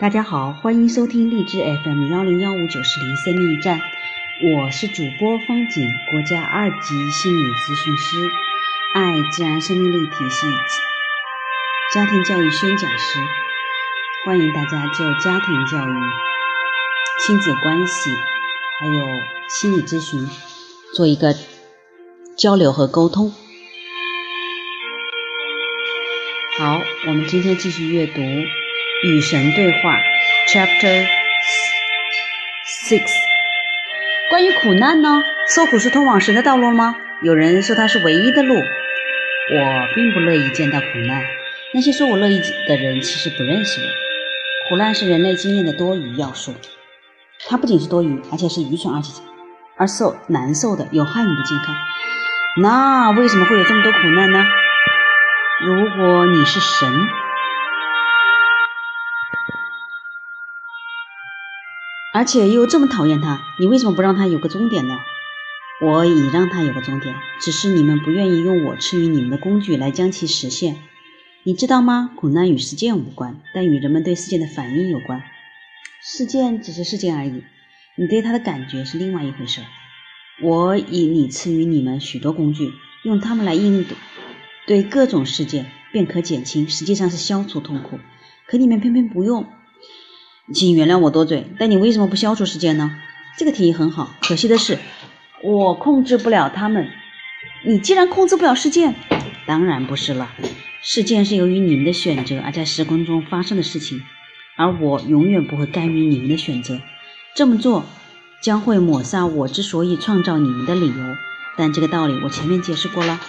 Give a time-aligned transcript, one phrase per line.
[0.00, 3.78] 大家好，欢迎收听荔枝 FM 幺零幺五九四零生命站，
[4.42, 8.16] 我是主播方景，国家二级心理咨询师，
[8.94, 10.46] 爱自然生命力体系
[11.92, 13.18] 家庭教育宣讲师，
[14.24, 15.94] 欢迎大家就家庭教育、
[17.26, 18.10] 亲子关系
[18.80, 19.06] 还有
[19.50, 20.26] 心理咨询
[20.94, 21.34] 做一个
[22.38, 23.30] 交流和沟通。
[26.58, 28.22] 好，我们今天继续阅读。
[29.02, 29.98] 与神对话
[30.46, 31.06] ，Chapter
[32.66, 33.10] Six。
[34.28, 35.22] 关于苦难呢？
[35.48, 36.96] 受苦是通往神的道路吗？
[37.22, 38.54] 有人说它是唯一的路。
[38.54, 41.24] 我并不乐意见到苦难。
[41.72, 43.88] 那些说我乐意的人，其实不认识我。
[44.68, 46.54] 苦难是人类经验的多余要素。
[47.48, 49.22] 它不仅是多余，而且是愚蠢而且
[49.78, 51.74] 而受难受的，有害你的健康。
[52.58, 54.44] 那为什么会有这么多苦难呢？
[55.64, 57.08] 如果你是神。
[62.20, 64.98] 而且又这么讨厌他，你为什么不让他有个终点呢？
[65.80, 70.76] 我已让他有个终点，只是你们不愿意用我赐予你们的工具来将其实现。
[71.44, 72.10] 你知道吗？
[72.14, 75.22] 苦难与事件无关，但与人们对事件的反应有关。
[76.02, 77.42] 事件只是事件而已，
[77.96, 79.62] 你对他的感觉是另外一回事。
[80.42, 82.70] 我以你赐予你们许多工具，
[83.02, 83.86] 用它们来应
[84.66, 87.98] 对各种事件，便可减轻，实际上是消除痛苦。
[88.46, 89.46] 可你们偏偏不用。
[90.52, 92.96] 请原谅我多嘴，但你为什么不消除事件呢？
[93.38, 94.78] 这个提议很好，可惜的是，
[95.42, 96.88] 我控制不了他们。
[97.64, 98.94] 你既然控制不了事件，
[99.46, 100.30] 当然不是了。
[100.82, 104.02] 事件是由于你们的选择而在时空中发生的事情，
[104.56, 106.80] 而我永远不会干预你们的选择。
[107.36, 107.86] 这么做
[108.42, 111.16] 将会抹杀我之所以创造你们的理由。
[111.56, 113.20] 但这个道理我前面解释过了。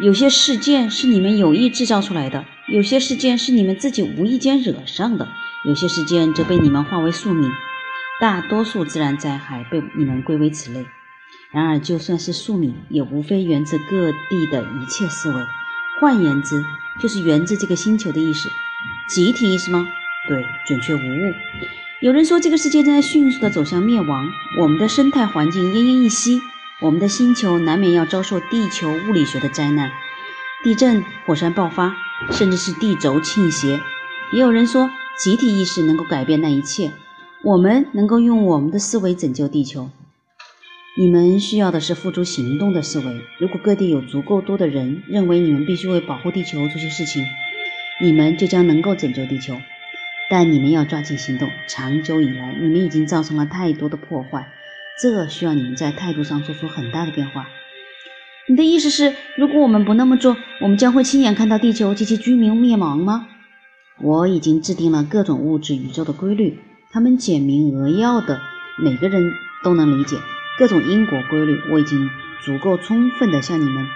[0.00, 5.28] 有些事件是你们有意制造出来的，有些事件是你们自己无意间惹上的。
[5.64, 7.50] 有些事件则被你们化为宿命，
[8.20, 10.86] 大多数自然灾害被你们归为此类。
[11.50, 15.46] 然而，就算是宿命，也无非源自各地的一切思维。
[16.00, 16.64] 换言之，
[17.00, 18.48] 就是源自这个星球的意识，
[19.08, 19.88] 集体意识吗？
[20.28, 21.34] 对，准确无误。
[22.00, 24.30] 有人说，这个世界正在迅速地走向灭亡，
[24.60, 26.40] 我们的生态环境奄奄一息，
[26.80, 29.90] 我们的星球难免要遭受地球物理学的灾难：
[30.62, 31.96] 地震、火山爆发，
[32.30, 33.80] 甚至是地轴倾斜。
[34.32, 34.88] 也有人说。
[35.18, 36.92] 集体意识能够改变那一切，
[37.42, 39.90] 我们能够用我们的思维拯救地球。
[40.96, 43.20] 你们需要的是付诸行动的思维。
[43.40, 47.24] 如果各地有足够多的人认为你们必须为保护地球做些事情，
[48.00, 49.56] 你们就将能够拯救地球。
[50.30, 51.50] 但你们要抓紧行动。
[51.66, 54.46] 长久以来，你们已经造成了太多的破坏，
[55.02, 57.48] 这需要你们在态度上做出很大的变化。
[58.46, 63.26] 你的意思是，如果我们不那么做，我们将会亲眼看到地球及其居民灭亡吗？
[64.00, 66.60] 我已经制定了各种物质宇宙的规律，
[66.90, 68.40] 它们简明扼要的，
[68.76, 69.32] 每个人
[69.64, 70.16] 都能理解。
[70.58, 72.08] 各种因果规律，我已经
[72.44, 73.86] 足够充分的向你们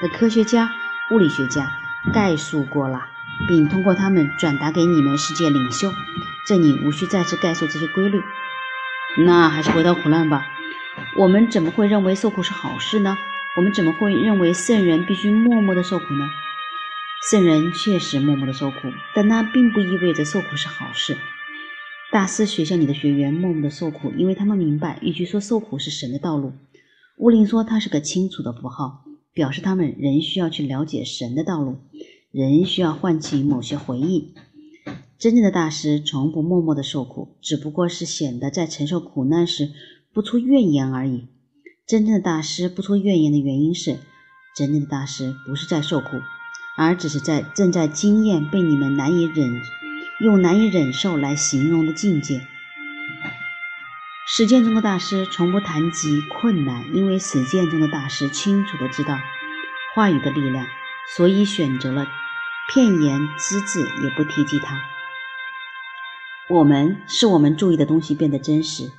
[0.00, 0.70] 的科学家、
[1.10, 1.70] 物理学家
[2.12, 3.06] 概述过了，
[3.48, 5.90] 并通过他们转达给你们世界领袖。
[6.46, 8.20] 这里无需再次概述这些规律。
[9.26, 10.46] 那还是回到苦难吧。
[11.16, 13.16] 我们怎么会认为受苦是好事呢？
[13.56, 16.28] 我们怎么会认为圣人必须默默的受苦呢？
[17.20, 18.76] 圣人确实默默的受苦，
[19.14, 21.16] 但那并不意味着受苦是好事。
[22.12, 26.52] 大师学校里的学员默默的受苦，因为他们明白，与其说受苦是神的道路，
[27.18, 31.78] 乌林说它是个清楚的符号，表示他们仍需要去了解神的道路，
[32.30, 34.34] 仍需要唤起某些回忆。
[35.18, 39.72] 真正的大师从不默默的受苦，只不过是显得在承受苦难时
[40.14, 41.26] 不出怨言而已。
[41.84, 43.98] 真正的大师不出怨言的原因是，
[44.56, 46.06] 真正的大师不是在受苦。
[46.78, 49.60] 而只是在正在经验被你们难以忍
[50.20, 52.46] 用难以忍受来形容的境界。
[54.28, 59.18] 实践中的大师从不谈及困难，因为实践中的大师清楚的知道
[59.96, 60.66] 话语的力量，
[61.16, 62.06] 所以选择了
[62.72, 64.78] 片言只字，也不提及它。
[66.48, 68.92] 我们是我们注意的东西变得真实。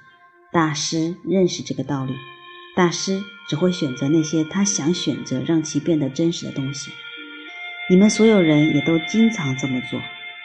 [0.52, 2.14] 大师认识这个道理，
[2.76, 6.92] 大师只会选择那些他想选择让其变得真实的东西。
[7.92, 10.00] 你们所有人也都经常这么做，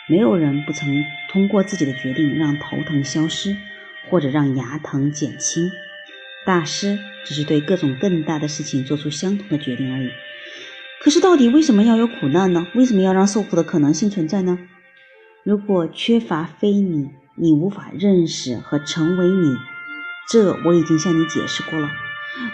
[0.08, 3.54] 没有人不曾通过自己的决定让头疼消失，
[4.08, 5.70] 或者让牙疼减轻。
[6.46, 10.08] 大师只是对各种更大的事情做出相同的决定而已。
[11.02, 12.66] 可是，到底为什么要有苦难呢？
[12.74, 14.58] 为什么要让受苦的可能性存在呢？
[15.42, 19.54] 如果缺乏非你，你无法认识和成为你。
[20.30, 21.90] 这我已经向你解释过了。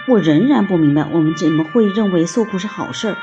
[0.08, 3.16] 我仍然不明白，我们怎么会认为受苦是好事儿？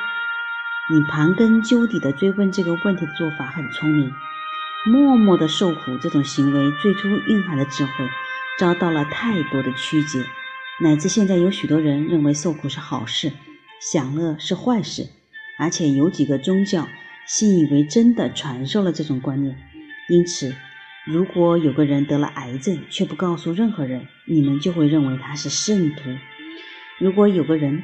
[0.89, 4.10] 你盘根究底地追问这个问题的做法很聪明。
[4.86, 7.92] 默默的受苦这种行为最初蕴含的智慧，
[8.57, 10.24] 遭到了太多的曲解，
[10.81, 13.34] 乃至现在有许多人认为受苦是好事，
[13.81, 15.10] 享乐是坏事，
[15.60, 16.88] 而且有几个宗教
[17.25, 19.57] 信以为真的传授了这种观念。
[20.07, 20.56] 因此，
[21.06, 26.18] 如果有个人得了癌症却不告诉任何人，你们就会认为他是圣徒；
[26.98, 27.84] 如果有个人，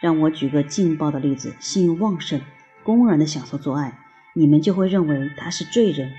[0.00, 2.40] 让我举个劲爆的例子，性欲旺盛，
[2.82, 3.98] 公然的享受做爱，
[4.34, 6.12] 你们就会认为他是罪人。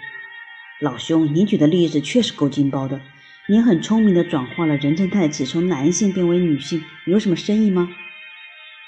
[0.79, 3.01] 老兄，你举的例子确实够劲爆的。
[3.47, 7.89] 你很聪明的转化了人称代词，从男性变为女性，有什么深意吗？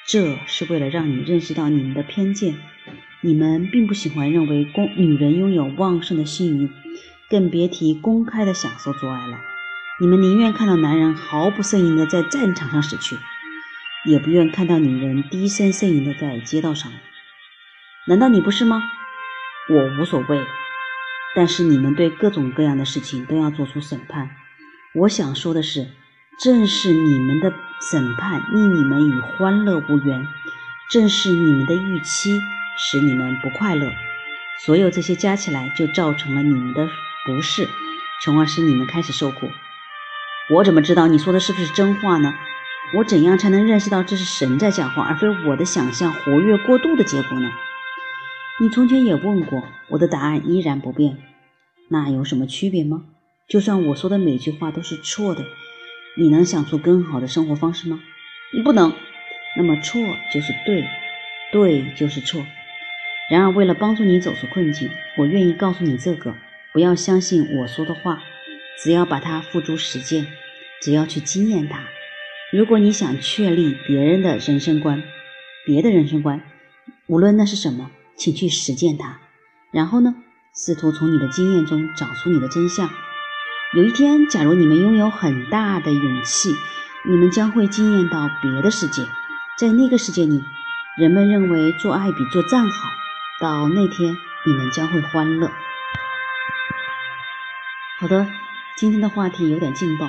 [0.08, 2.56] 这是为了让你认识到你们的偏见。
[3.22, 6.70] 你们并不喜欢认为公女人拥有旺盛的性欲，
[7.30, 9.40] 更别提公开的享受做爱了。
[10.02, 13.16] 你们宁愿看到男人毫不呻吟的在战场上死去，
[14.06, 16.92] 也不愿看到女人低声呻吟的在街道上。
[18.08, 18.84] 难道你不是吗？
[19.70, 20.46] 我无所谓。
[21.36, 24.30] 但是你们对各种各样的事情都要做出审判。
[24.94, 25.88] 我想说的是，
[26.44, 27.52] 正是你们的
[27.92, 30.28] 审判令你们与欢乐无缘，
[30.92, 32.40] 正是你们的预期
[32.78, 33.92] 使你们不快乐。
[34.66, 36.88] 所有这些加起来，就造成了你们的
[37.26, 37.68] 不适，
[38.22, 39.50] 从而使你们开始受苦。
[40.52, 42.36] 我怎么知道你说的是不是真话呢？
[42.96, 47.52] 我怎样才能认识到这是神在讲话，而非我的想象活跃过度的结果呢？
[48.62, 51.18] 你从前也问过，我的答案依然不变。
[51.90, 53.06] 那有什么区别吗？
[53.50, 55.44] 就算我说的每句话都是错的，
[56.18, 58.00] 你能想出更好的生活方式吗？
[58.54, 58.94] 你不能。
[59.58, 60.00] 那么错
[60.32, 60.88] 就是对，
[61.52, 62.46] 对就是错。
[63.32, 66.36] 然而，为了帮助你走出困境，我愿意告诉你这个：
[66.72, 68.22] 不要相信我说的话，
[68.84, 70.28] 只要把它付诸实践，
[70.80, 71.84] 只要去经验它。
[72.54, 75.02] 如果你想确立别人的人生观，
[75.66, 76.40] 别的人生观，
[77.08, 77.90] 无论那是什么。
[78.16, 79.18] 请去实践它，
[79.72, 80.14] 然后呢，
[80.56, 82.88] 试图从你的经验中找出你的真相。
[83.76, 86.56] 有一天，假如你们拥有很大的勇气，
[87.10, 89.02] 你们将会惊艳到别的世界。
[89.58, 90.44] 在那个世界里，
[91.00, 92.90] 人们认为做爱比做战好。
[93.42, 94.16] 到那天，
[94.46, 95.52] 你们将会欢乐。
[98.00, 98.28] 好的，
[98.78, 100.08] 今天的话题有点劲爆，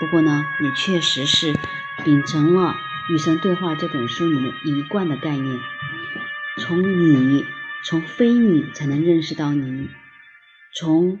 [0.00, 1.58] 不过呢，也确实是
[2.04, 2.70] 秉承了
[3.12, 5.58] 《与神对话》这本书里面一贯的概念。
[6.60, 7.44] 从你，
[7.84, 9.88] 从非你才能认识到你，
[10.76, 11.18] 从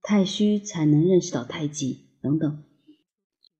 [0.00, 2.62] 太虚才能认识到太极等等。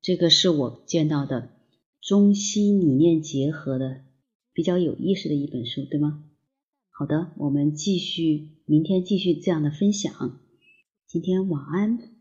[0.00, 1.56] 这个是我见到的
[2.00, 4.02] 中西理念结合的
[4.52, 6.22] 比较有意思的一本书，对吗？
[6.90, 10.40] 好的，我们继续，明天继续这样的分享。
[11.08, 12.15] 今天晚安。